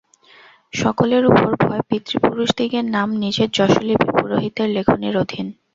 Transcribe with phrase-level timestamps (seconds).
[0.73, 5.47] সকলের উপর ভয়-পিতৃপুরুষদিগের নাম, নিজের যশোলিপি পুরোহিতের লেখনীর অধীন।